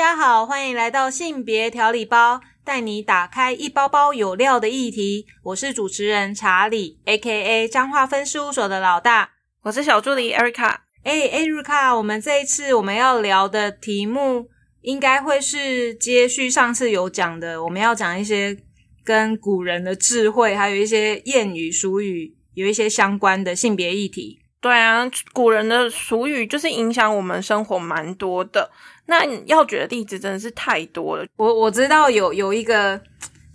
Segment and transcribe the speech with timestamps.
[0.00, 5.26] 家好，欢迎来到性别调理包，带你打开一包包有料的议题。
[5.42, 7.68] 我是主持人查理，A.K.A.
[7.68, 9.32] 彰化分事务所的老大。
[9.60, 10.74] 我是小助理 Erica。
[11.02, 14.48] 哎，Erica，我们这一次我们要聊的题目，
[14.80, 18.56] 应该会是接续上次有讲的，我们要讲一些
[19.04, 24.39] 跟古人的智慧，还有一些谚语俗语，有一些相关的性别议题。
[24.60, 28.70] 对啊，古人的俗语就是影响我们生活蛮多的。
[29.06, 31.26] 那要举的例子真的是太多了。
[31.36, 33.00] 我我知道有有一个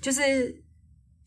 [0.01, 0.55] 就是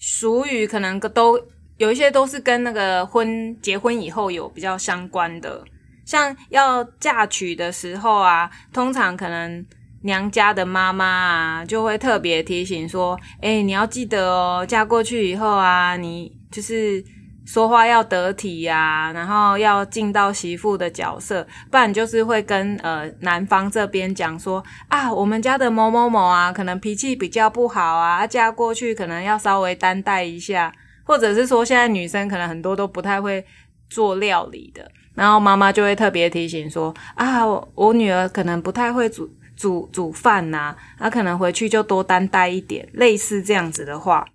[0.00, 1.40] 俗语，可能都
[1.76, 5.64] 有一些都是跟那个婚结婚以后有比较相关的，
[6.04, 9.64] 像要嫁娶的时候啊，通常可能
[10.02, 17.04] 娘家的妈妈啊就会特别提醒说：“哎，你要记得哦，嫁过去以后啊，你就是。”
[17.48, 30.70] 说话要得体呀，然后要尽到媳妇的角色，不然就是会跟呃男方这边讲说啊，我们家的某某某啊，可能脾气比较不好啊，嫁过去可能要稍微担待一下，
[31.04, 33.42] 或者是说现在女生可能很多都不太会
[33.88, 44.26] 做料理的，然后妈妈就会特别提醒说啊，我女儿可能不太会煮煮煮饭呐，她可能回去就多担待一点，类似这样子的话。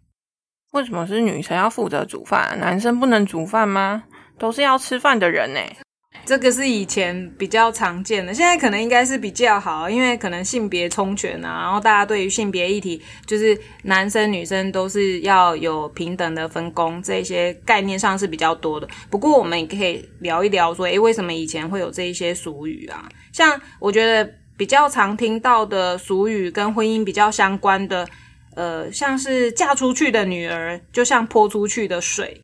[0.74, 4.04] 为什么是女生要负责煮饭，男生不能煮饭吗？
[4.40, 5.60] 都是要吃饭的人呢。
[6.26, 18.88] 这个是以前比较常见的，现在可能应该是比较好，因为可能性别充权啊，然后大家对于性别议题，就是男生女生都是要有平等的分工，这些概念上是比较多的。
[19.12, 23.08] 不过我们也可以聊一聊，说，诶，为什么以前会有这一些俗语啊？
[23.32, 28.08] 像我觉得比较常听到的俗语，跟婚姻比较相关的。
[28.56, 32.42] 呃，像是嫁出去的女儿，就像泼出去的水。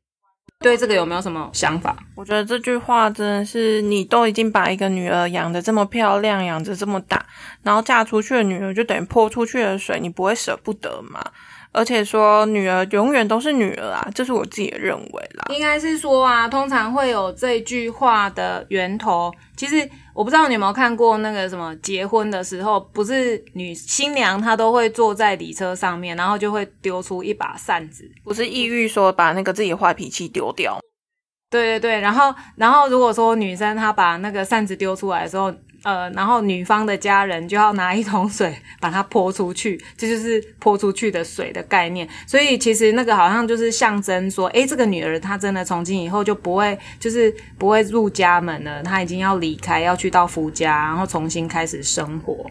[0.62, 1.96] 对这个有没有什么想法？
[2.16, 7.26] 我觉得这句话真的是，你都已经把一个女儿养得这么漂亮，养得这么大，
[7.64, 11.24] 然后嫁出去的女儿就等于泼出去的水，你不会舍不得吗？
[11.72, 15.46] 而且说女儿永远都是女儿啊，这是我自己的认为啦。
[15.54, 19.32] 应该是说啊，通常会有这句话的源头。
[19.56, 19.88] 其实
[20.20, 30.78] 我不知道你有没有看过那个什么结婚的时候，不是女新娘她都会坐在礼车上面，然后就会丢出一把扇子，不是抑郁说把那个自己坏脾气丢掉。
[31.50, 35.54] 对对对，然后然后如果说女生她把那个扇子丢出来的时候。
[35.84, 42.08] 呃，然后女方的家人就要拿一桶水把它泼出去，这就是泼出去的水的概念。
[42.28, 52.50] 所以其实那个好像就是象征说，诶，这个女儿她真的从今以后就不会，就是不会入家门了，她已经要离开，要去到夫家，然后重新开始生活。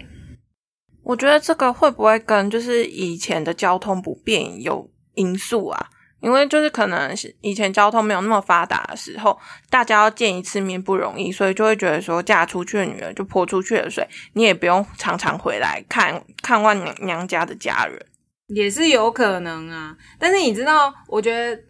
[1.03, 5.87] 我觉得这个会不会跟就是以前的交通不便有因素啊？
[6.21, 9.39] 因为就是可能以前交通没有那么发达的时候，
[9.71, 18.05] 大家要见一次面不容易，所以就会觉得说嫁出去的女儿就泼出去的水，你也不用常常回来看看望娘娘家的家人，
[18.49, 19.97] 也是有可能啊。
[20.19, 21.63] 但是你知道，我觉得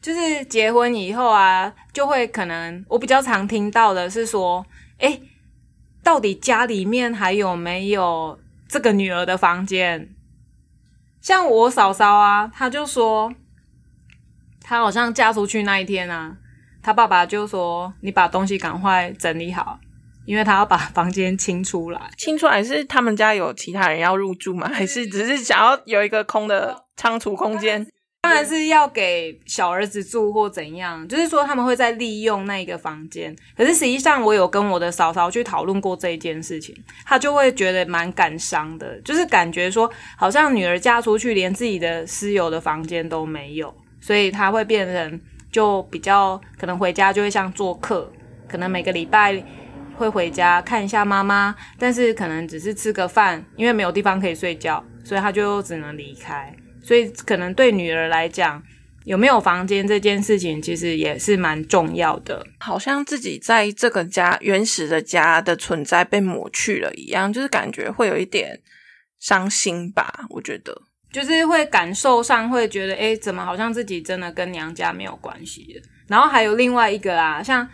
[0.00, 4.64] 就是结婚以后啊，就会可能我比较常听到的是说，
[4.98, 5.20] 哎，
[6.04, 8.38] 到底家里面还有没有
[8.68, 10.14] 这个女儿的房间？
[11.20, 13.32] 像我嫂嫂啊，她就说。
[14.68, 16.36] 她好像嫁出去那一天啊，
[16.82, 19.78] 她爸爸就说：“你把东西赶快整理好，
[20.24, 22.00] 因为他要把房间清出来。
[22.18, 24.68] 清出来是他们家有其他人要入住吗？
[24.68, 27.86] 还是只是想要有一个空的仓储空间？
[28.22, 31.06] 当然是要给小儿子住或怎样。
[31.06, 33.32] 就是说他们会在利用那个房间。
[33.56, 36.74] 可是实际上，我有跟我的嫂嫂去讨论过这一件事情，
[37.04, 43.72] 她就会觉得蛮感伤的，就是感觉说好像女儿嫁出去，连自己的私有的房间都没有。”
[44.06, 48.08] 所以他会变成就比较可能回家就会像做客，
[48.46, 49.44] 可能每个礼拜
[49.96, 56.54] 会回家看一下妈妈，但是可能只是吃个饭，因为没有地方可以睡觉，所以他就只能离开。
[56.80, 58.62] 所以可能对女儿来讲，
[59.06, 68.60] 有没有房间这件事情其实也是蛮重要的，好像自己在这个家原始的家的存在被抹去了一样，就是感觉会有一点
[69.18, 70.82] 伤心吧，我觉得。
[71.16, 77.66] 就是会感受上会觉得，哎，怎么好像自己真的跟娘家没有关系然后还有另外一个啊，像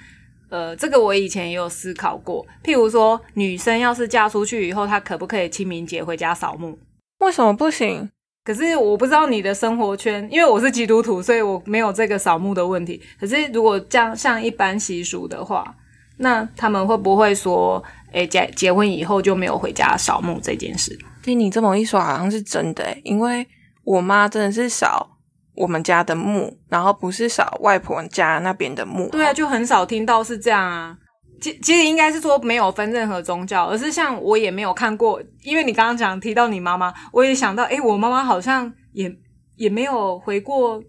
[0.48, 6.78] 呃，这个我以前也有思考过，譬如说，女生要是嫁出去以后，她可不可以清明节回家扫墓？
[7.18, 8.08] 为什么不行？
[8.44, 13.02] 可是我不知道你的生活圈，因为我是基督徒，所以我没有这个扫墓的问题。
[13.18, 15.74] 可是如果这样像一般习俗的话，
[16.18, 20.96] 那他们会不会说，哎，结结婚以后就没有回家扫墓这件事？
[21.22, 23.46] 听你这么一说，好像是真的诶因为
[23.84, 25.18] 我妈真的是扫
[25.54, 29.08] 我们家的墓，然后不是扫外婆家那边的墓。
[29.10, 30.96] 对啊，就很少听到是这样啊。
[31.40, 39.12] 其其实应该是说没有分任何宗教，而是像我也没有看过，因为你刚刚讲提到你妈妈，我也想到，诶，我妈妈好像也
[39.56, 40.80] 也没有回过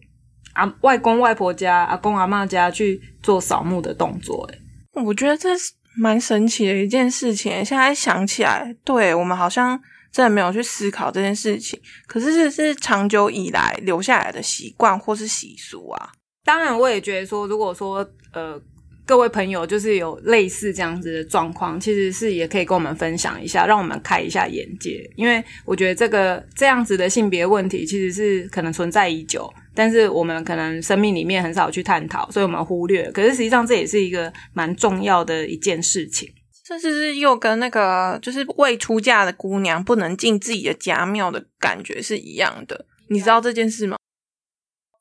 [0.53, 4.59] 啊外公外婆家、阿公阿妈家去做扫墓的动作，诶。
[5.03, 7.65] 我觉得这是蛮神奇的一件事情。
[7.65, 9.81] 现在想起来，对我们好像
[10.13, 11.77] 真的没有去思考这件事情，
[12.07, 16.11] 可是这是长久以来留下来的习惯或是习俗啊。
[16.45, 18.61] 当然，我也觉得说，如果说呃。
[19.05, 25.03] 各位朋友，就是有类似这样子的状况，其实是也可以跟我们分享一下，让我们开一下眼界。
[25.17, 33.11] 因为我觉得这个这样子的性别问题，其实是可能存在已久，但是我们可能生命里面很少去探讨，所以我们忽略。
[33.11, 36.33] 可是实际上，这也是一个蛮重要的一件事情。
[36.79, 42.85] 这是是又跟那个就是未出嫁的姑娘不能进自己的家庙的感觉是一样的。
[43.09, 43.97] 你知道这件事吗？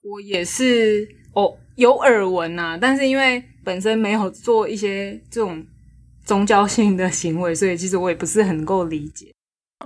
[0.02, 3.42] 我也是哦，有耳闻呐，但是因为。
[3.64, 5.64] 本身没有做一些这种
[6.24, 9.32] 宗教性的行为，所以其实我也不是很够理解。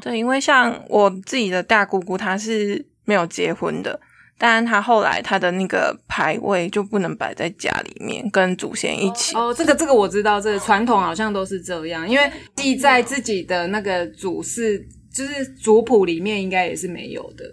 [0.00, 4.00] 对，因为像我自己的大姑姑，她是没有结婚的，
[4.38, 9.36] 但他后来他的那个牌位就不能摆在家里面，跟祖先一起。
[9.36, 17.44] 哦，这个这个我知道，这个传统好像都是这样，因为记在自己的那个祖室就是族谱里面应该也是没有的。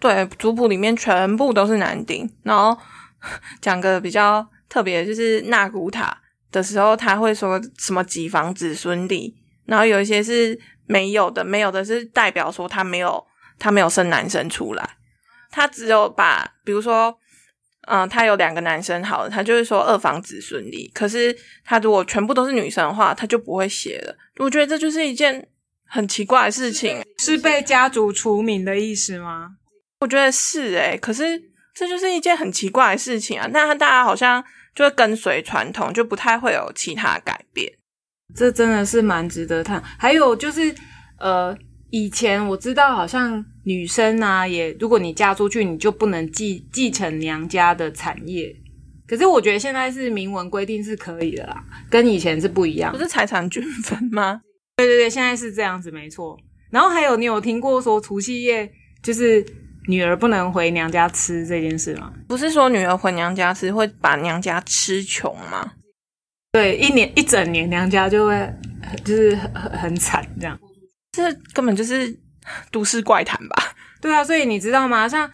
[0.00, 2.28] 对，对，族谱里面全部都是男丁。
[2.42, 2.76] 然后
[3.60, 4.46] 讲个比较。
[4.70, 6.16] 特别就是纳古塔
[6.52, 10.56] 的时候，他会说什么几房子孙立，然后有一些是
[10.86, 13.26] 没有的，没有的是代表说他没有
[13.58, 14.88] 他没有生男生出来，
[15.50, 17.16] 他只有把比如说，
[17.88, 20.90] 嗯，他有两个男生，好了，他就是说二房子顺利。
[20.94, 24.16] 可是他如果全部都是女生的话，他就不会写了。
[24.38, 25.48] 我觉得这就是一件
[25.86, 29.56] 很奇怪的事情，是被家族除名的意思吗？
[30.00, 31.42] 我觉得是诶，可是
[31.74, 33.48] 这就是一件很奇怪的事情啊。
[33.52, 34.44] 那大家好像。
[34.72, 37.68] 就会跟随传统，就不太会有其他改变。
[38.36, 39.82] 这真的是蛮值得探。
[39.98, 40.72] 还有就是，
[41.18, 41.54] 呃，
[41.90, 48.54] 以前我知道好像女生啊，也如果你嫁出去，你就不能继继承娘家的产业。
[49.06, 52.92] 可是我觉得现在是明文规定是可以的啦，跟以前是不一样。
[52.92, 54.40] 不是财产均分吗？
[54.76, 56.38] 对对对，现在是这样子，没错。
[56.70, 58.70] 然后还有，你有听过说除夕夜
[59.02, 59.44] 就是？
[59.88, 62.12] 女儿不能回娘家吃这件事吗？
[62.28, 65.72] 不是说女儿回娘家吃会把娘家吃穷吗？
[66.52, 68.54] 对，一年一整年娘家就会
[69.02, 70.56] 就是很很惨这样。
[71.10, 72.14] 这根本就是
[72.70, 73.74] 都市怪谈吧？
[74.00, 75.08] 对啊，所以你知道吗？
[75.08, 75.30] 像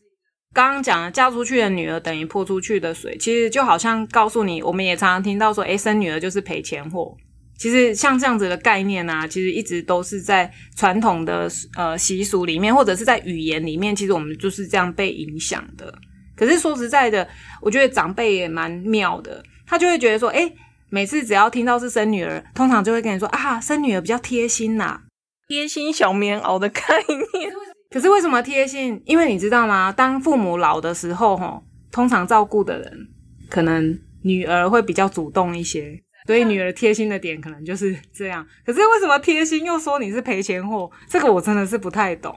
[0.53, 7.17] 刚刚讲的，嫁出去的女儿等于泼出去的水，其实就好像告诉你，我们也常常听到说，哎，生女儿就是赔钱货。
[7.59, 15.93] 其实像这样子的概念啊，其实一直都是在传统的呃习俗里面，或者是在语言里面，其实我们就是这样被影响的。
[16.37, 17.27] 可是说实在的，
[17.63, 20.53] 我觉得长辈也蛮妙的，他就会觉得说，哎，
[20.91, 25.01] 每次只要听到是生女儿，通常就会跟你说啊，生女儿比较贴心呐，
[25.47, 27.53] 贴心小棉袄的概念。
[27.91, 29.01] 可是为什么贴心？
[29.07, 29.93] 因为你知道吗？
[29.93, 33.09] 当父母老的时候，哈，通常照顾的人
[33.49, 36.03] 可能女儿会比较主动一些。
[36.27, 40.91] 所以女儿贴心的点可能就是这样，可是为什么贴心又说你是赔钱货？
[41.09, 42.37] 这个我真的是不太懂，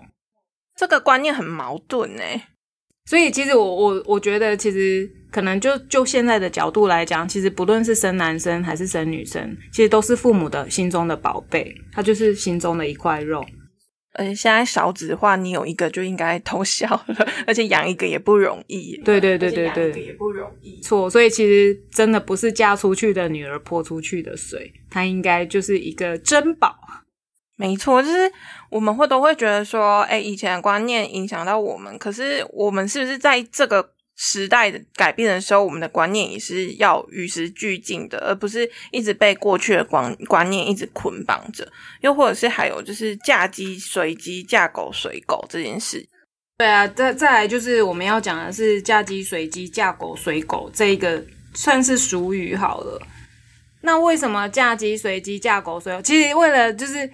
[0.77, 2.21] 这个观念很矛盾呢。
[3.09, 13.43] 所以其实我我我觉得，其实可能就就现在的角度来讲，其实不论是生男生还是生女生，其实都是父母的心中的宝贝，他就是心中的一块肉。
[14.13, 18.95] 而且现在少子化，你有一个就应该偷笑了，而且养一个也不容易。
[19.03, 20.79] 对对对对对，也不容易。
[20.81, 26.75] 错，所以其实真的不是嫁出去的女儿泼出去的水，它应该就是一个珍宝。
[27.59, 28.31] 没错，就是
[28.71, 33.91] 我们会都会觉得说，哎，以前的观念影响到我们，可是我们是不是在这个？
[34.21, 41.65] 时代的改变的时候，我们的观念也是要与时俱进的，而不是一直被过去的观观念一直捆绑着。
[42.01, 46.05] 又或者是还有就是嫁鸡随鸡，嫁狗随狗这件事。
[46.57, 51.23] 对啊，再再来就是我们要讲的是嫁鸡随鸡，嫁狗随狗这一个
[51.53, 53.01] 算是俗语好了。
[53.83, 56.01] 那为什么嫁鸡随鸡，嫁狗随狗？
[56.01, 57.09] 其实为了就是。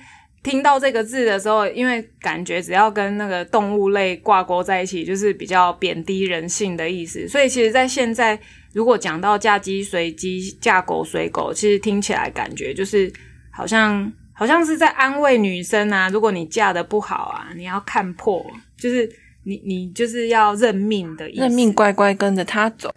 [0.45, 7.27] 听到这个字的时候，因为感觉只要跟那个动物类挂钩在一起，就是比较贬低人性的意思。
[7.27, 8.39] 所以，其实，在现在，
[8.71, 13.11] 如果讲到嫁鸡随鸡、嫁狗随狗，其实听起来感觉就是
[13.51, 16.07] 好像好像是在安慰女生啊。
[16.09, 18.45] 如果你嫁的不好啊，你要看破，
[18.77, 19.09] 就是
[19.45, 22.93] 你你就是要认命的意思，认命，乖乖跟着他走。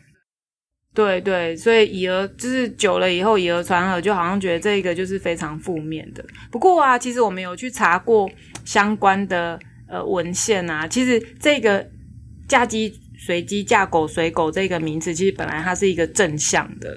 [0.99, 6.25] 对对，所以以讹就是久了以后以讹传讹，就好像觉得这个就是非常负面的。
[6.51, 8.29] 不过啊，其实我们有去查过
[8.65, 9.57] 相关的
[9.89, 11.89] 呃文献啊，其实这个
[12.49, 16.97] 嫁鸡随鸡、嫁狗随狗这个名词，其实本来它是一个正向的，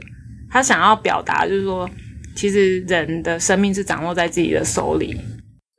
[0.49, 1.87] 他想要表达就是说，
[2.35, 5.15] 其其实人的生命是掌握在自己的手里。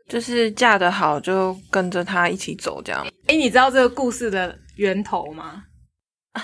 [0.08, 3.04] 就是嫁得好就跟着他一起走，这样。
[3.26, 5.64] 哎，你知道这个故事的源头吗？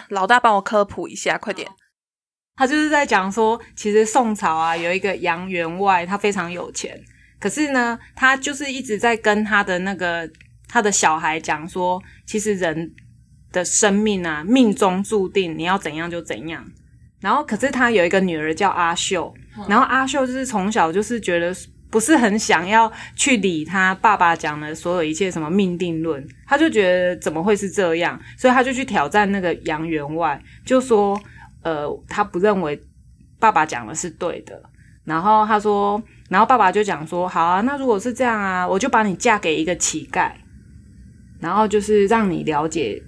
[0.09, 1.69] 老大帮我科普一下，快点。
[2.57, 7.01] 他就是在讲说，其实宋朝啊有一个杨员外，他非常有钱，
[7.39, 10.29] 可是呢，他就是一直在跟他的那个
[10.69, 12.93] 他的小孩讲说，其实人
[13.53, 16.65] 的生命啊，命中注定你要怎样就怎样。
[17.21, 19.35] 然后，可是他有一个女儿叫阿秀，
[19.69, 21.55] 然后阿秀就是从小就是觉得。
[21.91, 31.19] 不是很想要去理他爸爸讲的所有一切什么命定论，他就觉得怎么会是这样，所以他就去挑战那个杨员外，就说，
[31.63, 32.79] 呃，他不认为
[33.39, 34.63] 爸爸讲的是对的。
[35.05, 40.31] 然后他说，然后爸爸就讲说，好啊，那如果是这样啊，我就把你嫁给一个乞丐，
[41.41, 43.03] 然后就是让你了解，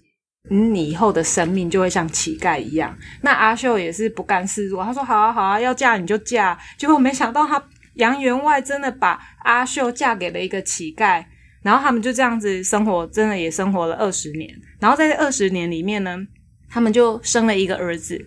[0.49, 2.97] 你以后的生命就会像乞丐一样。
[3.21, 6.59] 那阿秀也是不甘示弱，他说好啊好啊，要嫁你就嫁。
[6.79, 7.63] 结果没想到他。
[7.95, 11.25] 杨员外真的把阿秀嫁给了一个乞丐，
[11.63, 14.55] 然后他们就这样子生活，真的也生活了二十年。
[14.79, 16.19] 然后在这二十年里面呢，
[16.69, 18.25] 他们就生了一个儿子。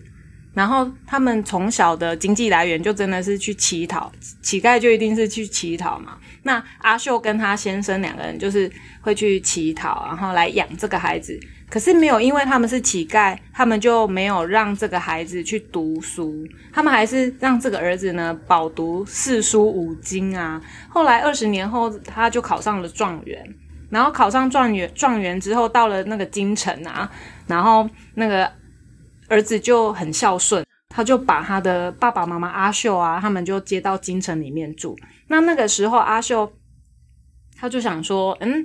[0.54, 6.16] 然后他们从小的经济来源就真的是去乞讨，乞丐就一定是去乞讨嘛。
[6.44, 11.36] 那阿秀跟他先生两个人就是会去乞讨，然后来养这个孩子。
[11.74, 20.62] 可是没有，因为他们是乞丐，他们就没有让这个孩子去读书，他们还是让这个儿子呢饱读四书五经啊。
[20.88, 23.44] 后来二十年后，他就考上了状元，
[23.90, 27.10] 然后考上状元状元之后，到了那个京城啊，
[27.48, 28.48] 然后那个
[29.26, 34.96] 儿子就很孝顺，他就把他的爸爸妈妈阿秀啊，他们就接到京城里面住。
[35.26, 36.52] 那那个时候，阿秀
[37.58, 38.64] 他就想说，嗯。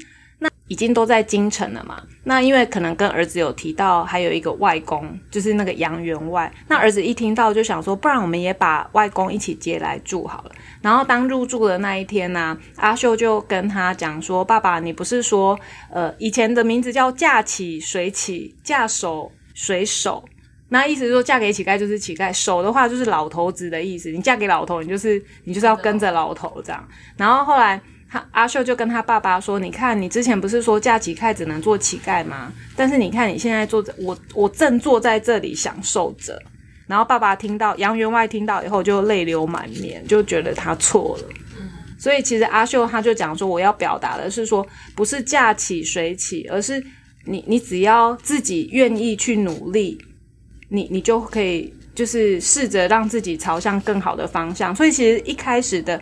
[0.70, 2.02] 已经都在京城了嘛？
[2.24, 6.50] 那因为可能跟儿子有提到，还有一个外公，就是那个杨员外。
[6.68, 10.52] 那儿子一听到就想说，不然我们也把外公一起接来住好了。
[10.82, 15.60] 然后当入住的那一天呢，阿秀就跟他讲说：“爸爸，你不是说，
[15.92, 20.24] 呃，以前的名字叫嫁起水起，嫁手水手？
[20.68, 24.12] 那意思是说，嫁给乞丐就是乞丐，守的话就是老头子的意思。
[24.12, 26.88] 你嫁给老头，你就是你就是要跟着老头这样。
[27.18, 27.82] 然后后来。”
[28.12, 32.52] 他阿秀就跟他爸爸说：“你看，你之前不是说嫁乞丐只能做乞丐吗？
[32.76, 36.42] 但是你看你现在坐着，我我正坐在这里享受着。”
[36.88, 41.28] 然后爸爸听到杨员外听到以后就泪流满面，就觉得他错了。
[42.00, 46.84] 所以其实阿秀他就讲说：“我要表达的是说，不是嫁起谁起，而是
[47.26, 49.96] 你你只要自己愿意去努力，
[50.70, 54.76] 你你就可以就是试着让自己朝向更好的方向。
[54.76, 56.02] 所以其实一开始的。”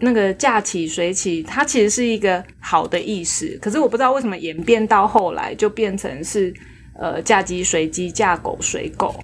[0.00, 6.52] 那个嫁起水起，它其实是一个好的意思，可是我不知道为什么演变到后来就变成是
[6.98, 9.14] 呃嫁鸡随鸡，嫁狗随狗，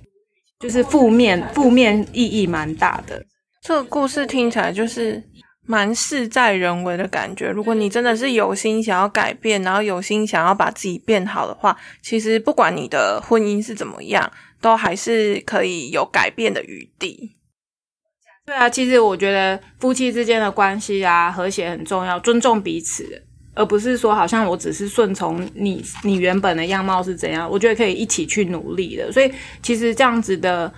[0.60, 3.24] 就是负面负面意义蛮大的。
[3.62, 5.22] 这个故事听起来就是
[5.66, 7.48] 蛮事在人为的感觉。
[7.48, 17.36] 如果你真的是有心想要改变，然后有心想要把自己变好的话，其实不管你的婚姻是怎么样，都还是可以有改变的余地。
[18.44, 23.22] 对啊，其实我觉得夫妻之间的关系啊，和谐很重要，尊重彼此，
[23.54, 29.12] 而不是说好像我只是顺从你，你原本的样貌是怎样，我觉得可以一起去努力的。
[29.12, 29.30] 所以
[29.62, 30.72] 其实这样子的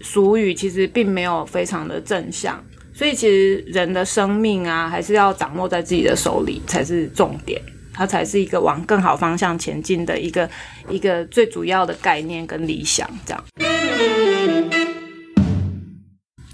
[0.00, 2.64] 俗语其实并没有非常的正向。
[2.94, 7.60] 所以其实人的生命啊，还是要掌握在自己的手里才是重点，
[7.92, 10.48] 它才是一个往更好方向前进的一个
[10.88, 14.81] 一个最主要的概念跟理想，这样。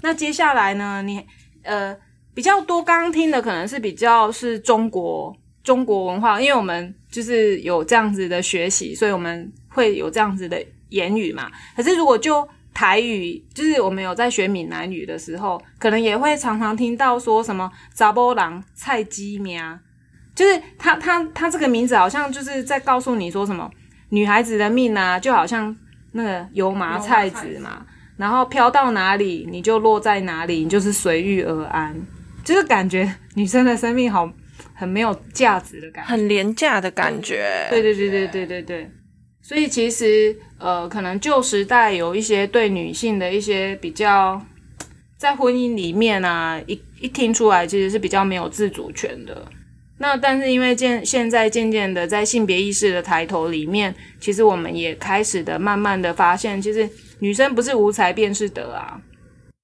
[0.09, 1.03] 那接下来呢？
[1.03, 1.23] 你
[1.61, 1.95] 呃
[2.33, 5.31] 比较多刚刚听的可能是比较是中国
[5.63, 11.47] 中国文化，因为我们就是有这样子的学习，所以我们会有这样子的言语嘛。
[11.75, 19.77] 可是如果就台语，就是我们有在学闽南语的时候，可能也会常常听到说什么“杂波郎菜鸡苗”，
[20.33, 23.69] 就是他他他这个名字好像就是在告诉你说什么
[24.09, 25.77] 女孩子的命啊，就好像
[26.13, 27.85] 那个油麻菜籽嘛。
[28.19, 31.95] 然后飘到哪里，你就落在哪里，你就是随遇而安，
[32.43, 34.29] 就是感觉女生的生命好
[34.73, 37.65] 很没有价值的感觉，很廉价的感觉。
[37.69, 38.91] 对对对对对对对。
[39.41, 44.45] 所以其实呃，可能旧时代有一些对女性的一些比较，
[45.17, 49.47] 在婚姻里面啊，一一听出来其实是比较没有自主权的。
[49.97, 56.89] 那但是因为渐现在渐渐的在性别意识的抬头里面，其实我们也开始的慢慢的发现，其实。
[57.19, 58.99] 女生不是无才便是德啊，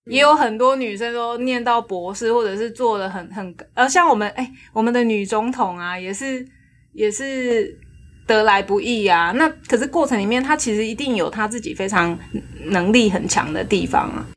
[0.06, 6.46] 也有很多女生都念到博士，或者是做的很很呃，像我们哎，我们的女总统啊，也是
[6.94, 7.78] 也是
[8.28, 9.32] 得来不易啊。
[9.36, 12.18] 那可是过程里面，她其实一定有她自己非常
[12.66, 14.28] 能力很强的地方啊。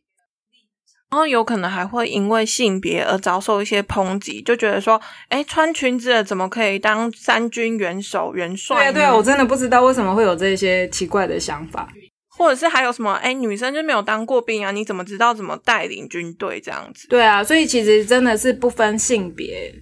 [1.10, 8.76] 然后有可能还会因为性别而遭受一些抨击，就觉得说，哎，穿裙子的怎么可以当三军元首元帅？
[8.76, 11.90] 对啊，对啊，我真的不知道为什么会有这些奇怪的想法，
[12.38, 14.70] 或者是还有什么，哎，女生就没有当过兵啊？
[14.70, 17.08] 你怎么知道怎么带领军队这样子？
[17.08, 19.74] 对啊，所以其实真的是不分性别，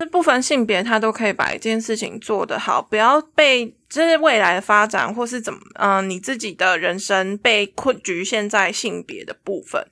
[0.00, 9.82] 是不分性别，他都可以把一件事情做得好，不要被就是未来的发展或是怎么，嗯，你自己的人生被困局限在性别的部分。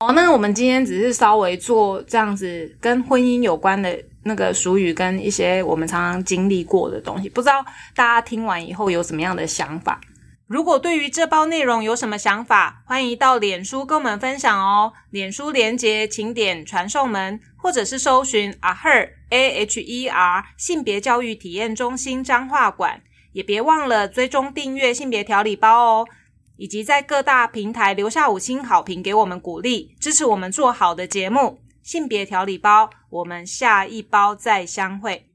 [0.00, 7.64] 哦，那我们今天只是稍微做这样子跟婚姻有关的那个俗语，跟一些我们常常经历过的东西，不知道
[7.94, 9.98] 大家听完以后有什么样的想法？
[10.54, 14.92] 如果对于这包内容有什么想法，欢迎到脸书跟我们分享哦。
[15.10, 26.06] 脸书连接请点传送门，或者是搜寻 Aher A h e r 性别教育体验中心彰化馆，也别忘了追踪订阅性别调理包哦。
[26.56, 31.58] 以及在各大平台留下五星好评，给我们鼓励，支持我们做好的节目。
[31.82, 35.33] 性别调理包，我们下一包再相会。